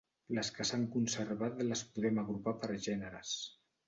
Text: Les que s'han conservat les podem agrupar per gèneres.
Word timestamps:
Les 0.35 0.47
que 0.53 0.65
s'han 0.69 0.85
conservat 0.95 1.61
les 1.67 1.83
podem 1.97 2.17
agrupar 2.21 2.55
per 2.65 2.71
gèneres. 2.87 3.35